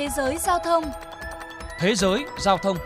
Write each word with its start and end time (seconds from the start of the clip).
Thế 0.00 0.08
giới 0.16 0.38
giao 0.38 0.58
thông 0.64 0.84
Thế 1.78 1.94
giới 1.94 2.24
giao 2.38 2.58
thông 2.58 2.76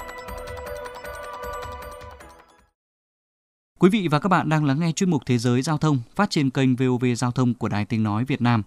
Quý 3.78 3.90
vị 3.90 4.08
và 4.08 4.18
các 4.18 4.28
bạn 4.28 4.48
đang 4.48 4.64
lắng 4.64 4.80
nghe 4.80 4.92
chuyên 4.92 5.10
mục 5.10 5.22
Thế 5.26 5.38
giới 5.38 5.62
giao 5.62 5.78
thông 5.78 5.98
phát 6.16 6.30
trên 6.30 6.50
kênh 6.50 6.76
VOV 6.76 7.04
Giao 7.16 7.30
thông 7.30 7.54
của 7.54 7.68
Đài 7.68 7.84
Tiếng 7.84 8.02
Nói 8.02 8.24
Việt 8.24 8.40
Nam. 8.40 8.62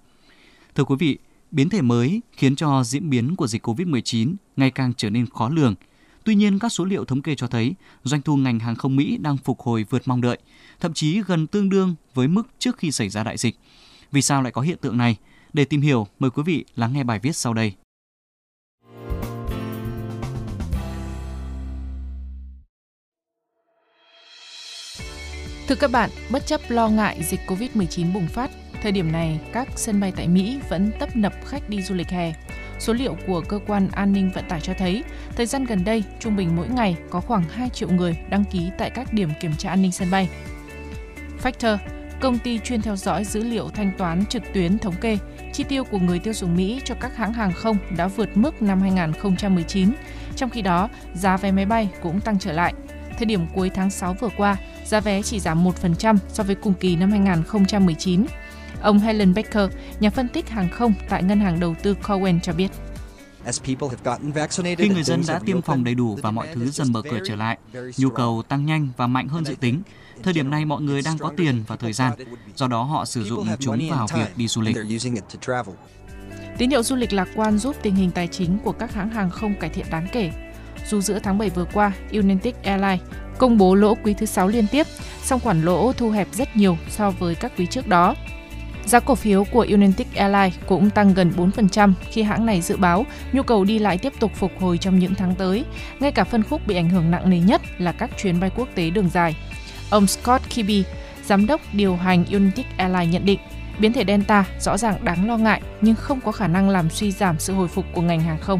Thưa 0.75 0.83
quý 0.83 0.95
vị, 0.99 1.17
biến 1.51 1.69
thể 1.69 1.81
mới 1.81 2.21
khiến 2.31 2.55
cho 2.55 2.83
diễn 2.83 3.09
biến 3.09 3.35
của 3.35 3.47
dịch 3.47 3.67
COVID-19 3.67 4.35
ngày 4.57 4.71
càng 4.71 4.93
trở 4.97 5.09
nên 5.09 5.25
khó 5.29 5.49
lường. 5.49 5.75
Tuy 6.23 6.35
nhiên, 6.35 6.59
các 6.59 6.69
số 6.69 6.85
liệu 6.85 7.05
thống 7.05 7.21
kê 7.21 7.35
cho 7.35 7.47
thấy 7.47 7.73
doanh 8.03 8.21
thu 8.21 8.35
ngành 8.35 8.59
hàng 8.59 8.75
không 8.75 8.95
Mỹ 8.95 9.17
đang 9.21 9.37
phục 9.37 9.59
hồi 9.59 9.85
vượt 9.89 10.01
mong 10.05 10.21
đợi, 10.21 10.37
thậm 10.79 10.93
chí 10.93 11.21
gần 11.27 11.47
tương 11.47 11.69
đương 11.69 11.95
với 12.13 12.27
mức 12.27 12.47
trước 12.59 12.77
khi 12.77 12.91
xảy 12.91 13.09
ra 13.09 13.23
đại 13.23 13.37
dịch. 13.37 13.55
Vì 14.11 14.21
sao 14.21 14.41
lại 14.41 14.51
có 14.51 14.61
hiện 14.61 14.77
tượng 14.81 14.97
này? 14.97 15.17
Để 15.53 15.65
tìm 15.65 15.81
hiểu, 15.81 16.07
mời 16.19 16.31
quý 16.31 16.43
vị 16.45 16.65
lắng 16.75 16.93
nghe 16.93 17.03
bài 17.03 17.19
viết 17.19 17.35
sau 17.35 17.53
đây. 17.53 17.73
Thưa 25.67 25.75
các 25.75 25.91
bạn, 25.91 26.09
bất 26.29 26.45
chấp 26.45 26.61
lo 26.67 26.89
ngại 26.89 27.23
dịch 27.23 27.39
COVID-19 27.47 28.13
bùng 28.13 28.27
phát, 28.27 28.51
thời 28.81 28.91
điểm 28.91 29.11
này 29.11 29.39
các 29.53 29.67
sân 29.75 29.99
bay 29.99 30.13
tại 30.15 30.27
Mỹ 30.27 30.59
vẫn 30.69 30.91
tấp 30.99 31.15
nập 31.15 31.33
khách 31.45 31.69
đi 31.69 31.81
du 31.81 31.95
lịch 31.95 32.09
hè. 32.09 32.33
Số 32.79 32.93
liệu 32.93 33.17
của 33.27 33.41
cơ 33.41 33.59
quan 33.67 33.87
an 33.91 34.13
ninh 34.13 34.31
vận 34.35 34.45
tải 34.49 34.61
cho 34.61 34.73
thấy, 34.77 35.03
thời 35.35 35.45
gian 35.45 35.65
gần 35.65 35.83
đây, 35.85 36.03
trung 36.19 36.35
bình 36.35 36.55
mỗi 36.55 36.67
ngày 36.67 36.97
có 37.09 37.21
khoảng 37.21 37.43
2 37.49 37.69
triệu 37.69 37.89
người 37.89 38.17
đăng 38.29 38.43
ký 38.45 38.69
tại 38.77 38.89
các 38.89 39.13
điểm 39.13 39.29
kiểm 39.39 39.55
tra 39.57 39.69
an 39.69 39.81
ninh 39.81 39.91
sân 39.91 40.11
bay. 40.11 40.29
Factor, 41.43 41.77
công 42.19 42.39
ty 42.39 42.59
chuyên 42.59 42.81
theo 42.81 42.95
dõi 42.95 43.23
dữ 43.23 43.43
liệu 43.43 43.69
thanh 43.69 43.91
toán 43.97 44.25
trực 44.25 44.43
tuyến 44.53 44.79
thống 44.79 44.95
kê, 45.01 45.17
chi 45.53 45.63
tiêu 45.63 45.83
của 45.83 45.99
người 45.99 46.19
tiêu 46.19 46.33
dùng 46.33 46.55
Mỹ 46.55 46.81
cho 46.85 46.95
các 46.99 47.15
hãng 47.15 47.33
hàng 47.33 47.53
không 47.53 47.77
đã 47.97 48.07
vượt 48.07 48.37
mức 48.37 48.61
năm 48.61 48.81
2019. 48.81 49.91
Trong 50.35 50.49
khi 50.49 50.61
đó, 50.61 50.89
giá 51.13 51.37
vé 51.37 51.51
máy 51.51 51.65
bay 51.65 51.89
cũng 52.01 52.21
tăng 52.21 52.39
trở 52.39 52.51
lại. 52.51 52.73
Thời 53.17 53.25
điểm 53.25 53.47
cuối 53.53 53.69
tháng 53.69 53.89
6 53.89 54.13
vừa 54.13 54.29
qua, 54.37 54.57
giá 54.87 54.99
vé 54.99 55.21
chỉ 55.21 55.39
giảm 55.39 55.65
1% 55.65 56.17
so 56.29 56.43
với 56.43 56.55
cùng 56.55 56.73
kỳ 56.73 56.95
năm 56.95 57.11
2019. 57.11 58.25
Ông 58.81 58.99
Helen 58.99 59.33
Becker, 59.33 59.71
nhà 59.99 60.09
phân 60.09 60.27
tích 60.27 60.49
hàng 60.49 60.69
không 60.69 60.93
tại 61.09 61.23
ngân 61.23 61.39
hàng 61.39 61.59
đầu 61.59 61.75
tư 61.83 61.95
Cowen 62.03 62.39
cho 62.39 62.53
biết. 62.53 62.71
Khi 64.77 64.89
người 64.89 65.03
dân 65.03 65.21
đã 65.27 65.39
tiêm 65.45 65.61
phòng 65.61 65.83
đầy 65.83 65.95
đủ 65.95 66.17
và 66.21 66.31
mọi 66.31 66.47
thứ 66.53 66.69
dần 66.69 66.91
mở 66.91 67.01
cửa 67.01 67.19
trở 67.25 67.35
lại, 67.35 67.57
nhu 67.97 68.09
cầu 68.09 68.43
tăng 68.47 68.65
nhanh 68.65 68.89
và 68.97 69.07
mạnh 69.07 69.27
hơn 69.27 69.45
dự 69.45 69.55
tính. 69.59 69.81
Thời 70.23 70.33
điểm 70.33 70.49
này 70.49 70.65
mọi 70.65 70.81
người 70.81 71.01
đang 71.01 71.17
có 71.17 71.31
tiền 71.37 71.63
và 71.67 71.75
thời 71.75 71.93
gian, 71.93 72.13
do 72.55 72.67
đó 72.67 72.83
họ 72.83 73.05
sử 73.05 73.23
dụng 73.23 73.47
chúng 73.59 73.89
vào 73.89 74.07
việc 74.15 74.37
đi 74.37 74.47
du 74.47 74.61
lịch. 74.61 74.77
Tín 76.57 76.69
hiệu 76.69 76.83
du 76.83 76.95
lịch 76.95 77.13
lạc 77.13 77.27
quan 77.35 77.57
giúp 77.57 77.75
tình 77.81 77.95
hình 77.95 78.11
tài 78.11 78.27
chính 78.27 78.57
của 78.63 78.71
các 78.71 78.93
hãng 78.93 79.09
hàng 79.09 79.29
không 79.29 79.55
cải 79.59 79.69
thiện 79.69 79.85
đáng 79.91 80.07
kể. 80.11 80.31
Dù 80.89 81.01
giữa 81.01 81.19
tháng 81.19 81.37
7 81.37 81.49
vừa 81.49 81.65
qua, 81.73 81.91
United 82.11 82.53
Airlines 82.63 83.01
công 83.37 83.57
bố 83.57 83.75
lỗ 83.75 83.95
quý 83.95 84.13
thứ 84.13 84.25
6 84.25 84.47
liên 84.47 84.67
tiếp, 84.67 84.87
song 85.23 85.39
khoản 85.39 85.61
lỗ 85.61 85.93
thu 85.93 86.09
hẹp 86.09 86.27
rất 86.31 86.55
nhiều 86.55 86.77
so 86.89 87.11
với 87.11 87.35
các 87.35 87.51
quý 87.57 87.65
trước 87.65 87.87
đó. 87.87 88.15
Giá 88.85 88.99
cổ 88.99 89.15
phiếu 89.15 89.43
của 89.43 89.65
United 89.69 90.07
Airlines 90.15 90.53
cũng 90.67 90.89
tăng 90.89 91.13
gần 91.13 91.31
4% 91.37 91.93
khi 92.11 92.23
hãng 92.23 92.45
này 92.45 92.61
dự 92.61 92.77
báo 92.77 93.05
nhu 93.31 93.43
cầu 93.43 93.63
đi 93.63 93.79
lại 93.79 93.97
tiếp 93.97 94.13
tục 94.19 94.31
phục 94.35 94.51
hồi 94.59 94.77
trong 94.77 94.99
những 94.99 95.15
tháng 95.15 95.35
tới. 95.35 95.65
Ngay 95.99 96.11
cả 96.11 96.23
phân 96.23 96.43
khúc 96.43 96.67
bị 96.67 96.75
ảnh 96.75 96.89
hưởng 96.89 97.11
nặng 97.11 97.29
nề 97.29 97.39
nhất 97.39 97.61
là 97.77 97.91
các 97.91 98.09
chuyến 98.17 98.39
bay 98.39 98.51
quốc 98.55 98.67
tế 98.75 98.89
đường 98.89 99.09
dài. 99.09 99.35
Ông 99.89 100.07
Scott 100.07 100.43
Kibbe, 100.55 100.83
giám 101.25 101.45
đốc 101.45 101.61
điều 101.73 101.95
hành 101.95 102.25
United 102.25 102.65
Airlines 102.77 103.13
nhận 103.13 103.25
định, 103.25 103.39
biến 103.79 103.93
thể 103.93 104.03
Delta 104.07 104.45
rõ 104.59 104.77
ràng 104.77 105.05
đáng 105.05 105.27
lo 105.27 105.37
ngại 105.37 105.61
nhưng 105.81 105.95
không 105.95 106.21
có 106.21 106.31
khả 106.31 106.47
năng 106.47 106.69
làm 106.69 106.89
suy 106.89 107.11
giảm 107.11 107.39
sự 107.39 107.53
hồi 107.53 107.67
phục 107.67 107.85
của 107.93 108.01
ngành 108.01 108.21
hàng 108.21 108.39
không. 108.41 108.59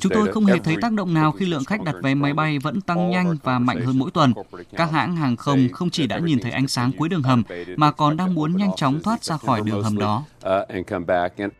Chúng 0.00 0.12
tôi 0.14 0.28
không 0.32 0.46
hề 0.46 0.58
thấy 0.58 0.76
tác 0.80 0.92
động 0.92 1.14
nào 1.14 1.32
khi 1.32 1.46
lượng 1.46 1.64
khách 1.64 1.84
đặt 1.84 1.94
vé 2.02 2.14
máy 2.14 2.34
bay 2.34 2.58
vẫn 2.58 2.80
tăng 2.80 3.10
nhanh 3.10 3.36
và 3.42 3.58
mạnh 3.58 3.80
hơn 3.80 3.98
mỗi 3.98 4.10
tuần. 4.10 4.32
Các 4.76 4.92
hãng 4.92 5.16
hàng 5.16 5.36
không 5.36 5.68
không 5.72 5.90
chỉ 5.90 6.06
đã 6.06 6.18
nhìn 6.18 6.38
thấy 6.38 6.50
ánh 6.52 6.68
sáng 6.68 6.92
cuối 6.98 7.08
đường 7.08 7.22
hầm, 7.22 7.42
mà 7.76 7.90
còn 7.90 8.16
đang 8.16 8.34
muốn 8.34 8.56
nhanh 8.56 8.70
chóng 8.76 9.00
thoát 9.02 9.24
ra 9.24 9.36
khỏi 9.36 9.60
đường 9.64 9.82
hầm 9.82 9.98
đó. 9.98 10.24
Uh, 10.38 11.52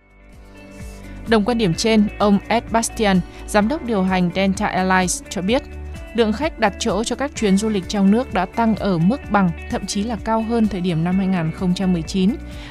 Đồng 1.28 1.44
quan 1.44 1.58
điểm 1.58 1.74
trên, 1.74 2.08
ông 2.18 2.38
Ed 2.48 2.64
Bastian, 2.70 3.20
giám 3.46 3.68
đốc 3.68 3.84
điều 3.84 4.02
hành 4.02 4.30
Delta 4.34 4.66
Airlines 4.66 5.22
cho 5.30 5.42
biết, 5.42 5.62
lượng 6.14 6.32
khách 6.32 6.58
đặt 6.58 6.74
chỗ 6.78 7.04
cho 7.04 7.16
các 7.16 7.36
chuyến 7.36 7.56
du 7.56 7.68
lịch 7.68 7.88
trong 7.88 8.10
nước 8.10 8.34
đã 8.34 8.46
tăng 8.46 8.76
ở 8.76 8.98
mức 8.98 9.20
bằng, 9.30 9.50
thậm 9.70 9.86
chí 9.86 10.02
là 10.02 10.16
cao 10.24 10.42
hơn 10.42 10.68
thời 10.68 10.80
điểm 10.80 11.04
năm 11.04 11.16
2019. 11.16 12.30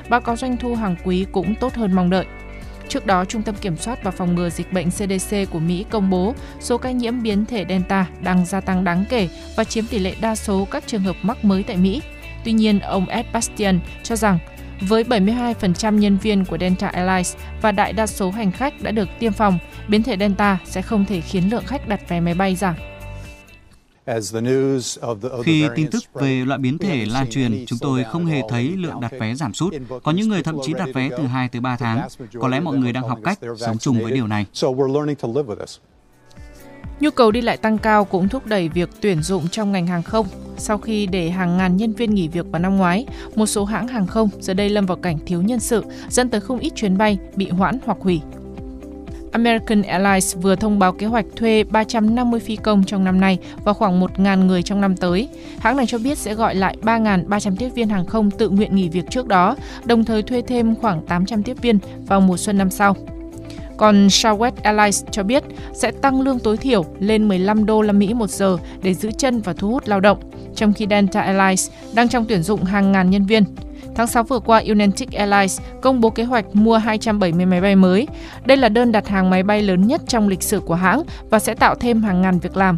Báo 0.09 0.21
cáo 0.21 0.35
doanh 0.35 0.57
thu 0.57 0.75
hàng 0.75 0.95
quý 1.03 1.25
cũng 1.31 1.55
tốt 1.55 1.73
hơn 1.73 1.93
mong 1.93 2.09
đợi. 2.09 2.25
Trước 2.93 3.05
đó, 3.05 3.25
Trung 3.25 3.41
tâm 3.41 3.55
Kiểm 3.55 3.77
soát 3.77 4.03
và 4.03 4.11
Phòng 4.11 4.35
ngừa 4.35 4.49
Dịch 4.49 4.73
bệnh 4.73 4.89
CDC 4.89 5.35
của 5.51 5.59
Mỹ 5.59 5.85
công 5.89 6.09
bố 6.09 6.33
số 6.59 6.77
ca 6.77 6.91
nhiễm 6.91 7.23
biến 7.23 7.45
thể 7.45 7.65
Delta 7.69 8.07
đang 8.21 8.45
gia 8.45 8.61
tăng 8.61 8.83
đáng 8.83 9.05
kể 9.09 9.29
và 9.55 9.63
chiếm 9.63 9.85
tỷ 9.85 9.99
lệ 9.99 10.15
đa 10.21 10.35
số 10.35 10.67
các 10.71 10.83
trường 10.87 11.01
hợp 11.01 11.15
mắc 11.21 11.45
mới 11.45 11.63
tại 11.63 11.77
Mỹ. 11.77 12.01
Tuy 12.45 12.51
nhiên, 12.51 12.79
ông 12.79 13.05
Ed 13.05 13.25
Bastian 13.33 13.79
cho 14.03 14.15
rằng 14.15 14.39
với 14.81 15.03
72% 15.03 15.97
nhân 15.97 16.17
viên 16.17 16.45
của 16.45 16.57
Delta 16.57 16.87
Airlines 16.87 17.35
và 17.61 17.71
đại 17.71 17.93
đa 17.93 18.07
số 18.07 18.31
hành 18.31 18.51
khách 18.51 18.81
đã 18.81 18.91
được 18.91 19.09
tiêm 19.19 19.33
phòng, 19.33 19.59
biến 19.87 20.03
thể 20.03 20.17
Delta 20.17 20.57
sẽ 20.65 20.81
không 20.81 21.05
thể 21.05 21.21
khiến 21.21 21.49
lượng 21.49 21.65
khách 21.65 21.87
đặt 21.87 22.09
vé 22.09 22.19
máy 22.19 22.33
bay 22.33 22.55
giảm. 22.55 22.75
Khi 25.43 25.67
tin 25.75 25.89
tức 25.91 26.03
về 26.13 26.45
loại 26.45 26.59
biến 26.59 26.77
thể 26.77 27.05
lan 27.05 27.29
truyền, 27.29 27.65
chúng 27.67 27.79
tôi 27.79 28.03
không 28.03 28.25
hề 28.25 28.41
thấy 28.49 28.63
lượng 28.63 29.01
đặt 29.01 29.11
vé 29.19 29.35
giảm 29.35 29.53
sút. 29.53 29.73
Có 30.03 30.11
những 30.11 30.29
người 30.29 30.43
thậm 30.43 30.57
chí 30.65 30.73
đặt 30.73 30.89
vé 30.93 31.09
từ 31.09 31.23
2 31.23 31.49
tới 31.49 31.61
3 31.61 31.75
tháng. 31.75 32.07
Có 32.39 32.47
lẽ 32.47 32.59
mọi 32.59 32.77
người 32.77 32.93
đang 32.93 33.07
học 33.07 33.19
cách 33.23 33.39
sống 33.57 33.77
chung 33.77 33.99
với 33.99 34.11
điều 34.11 34.27
này. 34.27 34.45
Nhu 36.99 37.09
cầu 37.09 37.31
đi 37.31 37.41
lại 37.41 37.57
tăng 37.57 37.77
cao 37.77 38.05
cũng 38.05 38.29
thúc 38.29 38.45
đẩy 38.45 38.69
việc 38.69 38.89
tuyển 39.01 39.23
dụng 39.23 39.47
trong 39.47 39.71
ngành 39.71 39.87
hàng 39.87 40.03
không. 40.03 40.27
Sau 40.57 40.77
khi 40.77 41.05
để 41.05 41.29
hàng 41.29 41.57
ngàn 41.57 41.77
nhân 41.77 41.93
viên 41.93 42.15
nghỉ 42.15 42.27
việc 42.27 42.45
vào 42.51 42.59
năm 42.61 42.77
ngoái, 42.77 43.05
một 43.35 43.45
số 43.45 43.65
hãng 43.65 43.87
hàng 43.87 44.07
không 44.07 44.29
giờ 44.39 44.53
đây 44.53 44.69
lâm 44.69 44.85
vào 44.85 44.97
cảnh 44.97 45.17
thiếu 45.25 45.41
nhân 45.41 45.59
sự, 45.59 45.83
dẫn 46.09 46.29
tới 46.29 46.41
không 46.41 46.59
ít 46.59 46.73
chuyến 46.75 46.97
bay 46.97 47.17
bị 47.35 47.49
hoãn 47.49 47.79
hoặc 47.85 47.97
hủy. 48.01 48.21
American 49.33 49.81
Airlines 49.81 50.35
vừa 50.41 50.55
thông 50.55 50.79
báo 50.79 50.93
kế 50.93 51.07
hoạch 51.07 51.25
thuê 51.35 51.63
350 51.63 52.39
phi 52.39 52.55
công 52.55 52.83
trong 52.83 53.03
năm 53.03 53.21
nay 53.21 53.37
và 53.63 53.73
khoảng 53.73 54.01
1.000 54.01 54.45
người 54.45 54.63
trong 54.63 54.81
năm 54.81 54.97
tới. 54.97 55.29
Hãng 55.59 55.77
này 55.77 55.85
cho 55.85 55.97
biết 55.97 56.17
sẽ 56.17 56.33
gọi 56.33 56.55
lại 56.55 56.77
3.300 56.81 57.55
tiếp 57.55 57.69
viên 57.69 57.89
hàng 57.89 58.05
không 58.05 58.31
tự 58.31 58.49
nguyện 58.49 58.75
nghỉ 58.75 58.89
việc 58.89 59.09
trước 59.09 59.27
đó, 59.27 59.55
đồng 59.85 60.05
thời 60.05 60.21
thuê 60.21 60.41
thêm 60.41 60.75
khoảng 60.75 61.01
800 61.05 61.43
tiếp 61.43 61.61
viên 61.61 61.79
vào 62.07 62.21
mùa 62.21 62.37
xuân 62.37 62.57
năm 62.57 62.69
sau. 62.69 62.95
Còn 63.83 64.07
Southwest 64.07 64.51
Airlines 64.63 65.03
cho 65.11 65.23
biết 65.23 65.43
sẽ 65.73 65.91
tăng 65.91 66.21
lương 66.21 66.39
tối 66.39 66.57
thiểu 66.57 66.85
lên 66.99 67.27
15 67.27 67.65
đô 67.65 67.81
la 67.81 67.93
Mỹ 67.93 68.13
một 68.13 68.29
giờ 68.29 68.57
để 68.83 68.93
giữ 68.93 69.11
chân 69.11 69.41
và 69.41 69.53
thu 69.53 69.69
hút 69.69 69.87
lao 69.87 69.99
động, 69.99 70.19
trong 70.55 70.73
khi 70.73 70.87
Delta 70.89 71.21
Airlines 71.21 71.69
đang 71.93 72.09
trong 72.09 72.25
tuyển 72.29 72.43
dụng 72.43 72.63
hàng 72.63 72.91
ngàn 72.91 73.09
nhân 73.09 73.25
viên. 73.25 73.43
Tháng 73.95 74.07
6 74.07 74.23
vừa 74.23 74.39
qua, 74.39 74.63
United 74.67 75.09
Airlines 75.13 75.61
công 75.81 76.01
bố 76.01 76.09
kế 76.09 76.23
hoạch 76.23 76.45
mua 76.55 76.77
270 76.77 77.45
máy 77.45 77.61
bay 77.61 77.75
mới. 77.75 78.07
Đây 78.45 78.57
là 78.57 78.69
đơn 78.69 78.91
đặt 78.91 79.07
hàng 79.07 79.29
máy 79.29 79.43
bay 79.43 79.61
lớn 79.61 79.87
nhất 79.87 80.01
trong 80.07 80.27
lịch 80.27 80.43
sử 80.43 80.59
của 80.59 80.75
hãng 80.75 81.03
và 81.29 81.39
sẽ 81.39 81.53
tạo 81.53 81.75
thêm 81.75 82.03
hàng 82.03 82.21
ngàn 82.21 82.39
việc 82.39 82.57
làm. 82.57 82.77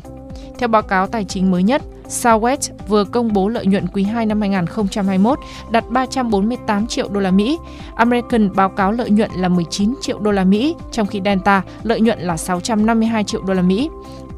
Theo 0.60 0.68
báo 0.68 0.82
cáo 0.82 1.08
tài 1.08 1.24
chính 1.24 1.52
mới 1.52 1.64
nhất, 1.64 1.82
Southwest 2.08 2.72
vừa 2.88 3.04
công 3.04 3.34
bố 3.34 3.48
lợi 3.50 3.66
nhuận 3.66 3.88
quý 3.88 4.04
2 4.04 4.26
năm 4.26 4.42
2021 4.42 5.40
đạt 5.72 5.90
348 5.90 6.88
triệu 6.88 7.10
đô 7.10 7.20
la 7.20 7.32
Mỹ. 7.32 7.58
American 7.96 8.56
báo 8.56 8.70
cáo 8.70 8.92
lợi 8.92 9.10
nhuận 9.10 9.32
là 9.36 9.50
19 9.50 9.94
triệu 10.02 10.20
đô 10.20 10.32
la 10.32 10.44
Mỹ, 10.44 10.76
trong 10.92 11.08
khi 11.08 11.22
Delta 11.26 11.62
lợi 11.84 12.02
nhuận 12.02 12.20
là 12.20 12.38
652 12.38 13.24
triệu 13.24 13.42
đô 13.42 13.54
la 13.54 13.62
Mỹ. 13.62 13.90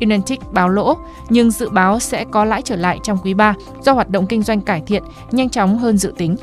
United 0.02 0.40
báo 0.52 0.70
lỗ, 0.70 0.98
nhưng 1.30 1.52
dự 1.52 1.70
báo 1.70 2.00
sẽ 2.00 2.26
có 2.32 2.46
lãi 2.46 2.62
trở 2.62 2.76
lại 2.76 3.00
trong 3.04 3.18
quý 3.24 3.34
3 3.34 3.56
do 3.82 3.94
hoạt 3.94 4.10
động 4.10 4.28
kinh 4.28 4.44
doanh 4.44 4.62
cải 4.62 4.82
thiện 4.82 5.04
nhanh 5.32 5.50
chóng 5.50 5.78
hơn 5.78 5.98
dự 5.98 6.14
tính. 6.18 6.36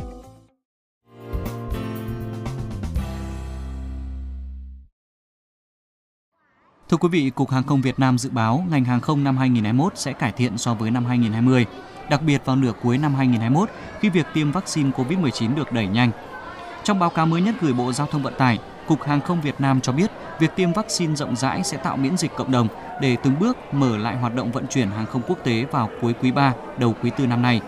Thưa 6.88 6.96
quý 6.96 7.08
vị, 7.08 7.31
Cục 7.34 7.50
Hàng 7.50 7.62
không 7.62 7.81
Việt 7.81 7.98
Nam 7.98 8.19
dự 8.19 8.31
báo 8.31 8.64
ngành 8.70 8.84
hàng 8.84 9.00
không 9.00 9.25
năm 9.25 9.36
2021 9.36 9.98
sẽ 9.98 10.12
cải 10.12 10.32
thiện 10.32 10.58
so 10.58 10.75
với 10.75 10.90
năm 10.90 11.04
2020, 11.04 11.66
đặc 12.10 12.22
biệt 12.22 12.42
vào 12.44 12.56
nửa 12.56 12.72
cuối 12.82 12.98
năm 12.98 13.14
2021 13.14 13.70
khi 14.00 14.08
việc 14.08 14.26
tiêm 14.34 14.52
vaccine 14.52 14.90
COVID-19 14.90 15.54
được 15.54 15.72
đẩy 15.72 15.86
nhanh. 15.86 16.10
Trong 16.82 16.98
báo 16.98 17.10
cáo 17.10 17.26
mới 17.26 17.40
nhất 17.40 17.54
gửi 17.60 17.72
Bộ 17.72 17.92
Giao 17.92 18.06
thông 18.06 18.22
Vận 18.22 18.34
tải, 18.38 18.58
Cục 18.86 19.02
Hàng 19.02 19.20
không 19.20 19.40
Việt 19.40 19.54
Nam 19.58 19.81
cho 19.81 19.92
biết 19.92 20.10
việc 20.38 20.50
tiêm 20.56 20.72
vaccine 20.72 21.14
rộng 21.14 21.36
rãi 21.36 21.64
sẽ 21.64 21.76
tạo 21.76 21.96
miễn 21.96 22.16
dịch 22.16 22.31
cộng 22.36 22.52
đồng 22.52 22.69
để 23.00 23.16
từng 23.22 23.38
bước 23.40 23.56
mở 23.72 23.96
lại 23.96 24.16
hoạt 24.16 24.34
động 24.34 24.52
vận 24.52 24.66
chuyển 24.66 24.90
hàng 24.90 25.06
không 25.06 25.22
quốc 25.28 25.38
tế 25.44 25.64
vào 25.70 25.90
cuối 26.00 26.12
quý 26.22 26.32
3, 26.32 26.54
đầu 26.78 26.94
quý 27.02 27.10
4 27.19 27.28
năm 27.28 27.42
nay. 27.42 27.60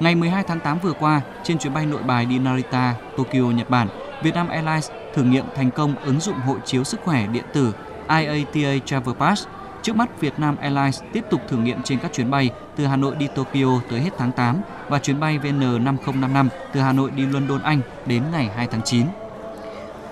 Ngày 0.00 0.14
12 0.14 0.44
tháng 0.48 0.60
8 0.60 0.78
vừa 0.78 0.92
qua, 0.92 1.20
trên 1.42 1.58
chuyến 1.58 1.74
bay 1.74 1.86
nội 1.86 2.02
bài 2.02 2.26
đi 2.26 2.38
Narita, 2.38 2.94
Tokyo, 3.16 3.40
Nhật 3.40 3.70
Bản, 3.70 3.88
Vietnam 4.22 4.48
Airlines 4.48 4.90
thử 5.14 5.22
nghiệm 5.22 5.44
thành 5.54 5.70
công 5.70 5.94
ứng 5.96 6.20
dụng 6.20 6.36
hộ 6.36 6.56
chiếu 6.64 6.84
sức 6.84 7.00
khỏe 7.04 7.26
điện 7.26 7.44
tử 7.52 7.72
IATA 8.08 8.86
Travel 8.86 9.14
Pass. 9.14 9.46
Trước 9.82 9.96
mắt, 9.96 10.20
Vietnam 10.20 10.56
Airlines 10.56 11.02
tiếp 11.12 11.24
tục 11.30 11.40
thử 11.48 11.56
nghiệm 11.56 11.82
trên 11.82 11.98
các 11.98 12.12
chuyến 12.12 12.30
bay 12.30 12.50
từ 12.76 12.86
Hà 12.86 12.96
Nội 12.96 13.16
đi 13.16 13.28
Tokyo 13.34 13.80
tới 13.90 14.00
hết 14.00 14.10
tháng 14.18 14.32
8 14.32 14.60
và 14.88 14.98
chuyến 14.98 15.20
bay 15.20 15.38
VN5055 15.38 16.48
từ 16.72 16.80
Hà 16.80 16.92
Nội 16.92 17.10
đi 17.10 17.26
London, 17.26 17.62
Anh 17.62 17.80
đến 18.06 18.22
ngày 18.32 18.50
2 18.56 18.66
tháng 18.66 18.82
9. 18.84 19.06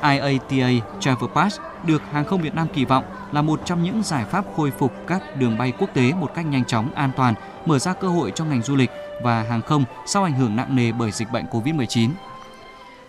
IATA 0.03 0.87
Travel 1.01 1.31
Pass 1.35 1.61
được 1.87 2.03
hàng 2.13 2.25
không 2.25 2.43
Việt 2.43 2.55
Nam 2.55 2.67
kỳ 2.75 2.85
vọng 2.85 3.05
là 3.33 3.43
một 3.43 3.61
trong 3.65 3.83
những 3.83 4.03
giải 4.03 4.25
pháp 4.25 4.45
khôi 4.57 4.71
phục 4.71 4.93
các 5.07 5.37
đường 5.37 5.59
bay 5.59 5.73
quốc 5.79 5.91
tế 5.95 6.13
một 6.13 6.31
cách 6.35 6.47
nhanh 6.47 6.65
chóng, 6.65 6.95
an 6.95 7.11
toàn, 7.17 7.35
mở 7.67 7.79
ra 7.79 7.93
cơ 7.93 8.09
hội 8.09 8.33
cho 8.35 8.45
ngành 8.45 8.63
du 8.63 8.77
lịch 8.77 8.91
và 9.23 9.43
hàng 9.43 9.63
không 9.63 9.85
sau 10.07 10.25
ảnh 10.25 10.33
hưởng 10.33 10.57
nặng 10.57 10.77
nề 10.77 10.93
bởi 10.93 11.11
dịch 11.11 11.33
bệnh 11.33 11.45
COVID-19. 11.45 12.11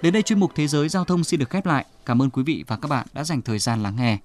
Đến 0.01 0.13
đây 0.13 0.21
chuyên 0.21 0.39
mục 0.39 0.51
Thế 0.55 0.67
giới 0.67 0.89
Giao 0.89 1.05
thông 1.05 1.23
xin 1.23 1.39
được 1.39 1.49
khép 1.49 1.65
lại. 1.65 1.85
Cảm 2.05 2.21
ơn 2.21 2.29
quý 2.29 2.43
vị 2.43 2.63
và 2.67 2.77
các 2.77 2.87
bạn 2.87 3.07
đã 3.13 3.23
dành 3.23 3.41
thời 3.41 3.59
gian 3.59 3.83
lắng 3.83 3.95
nghe. 3.95 4.17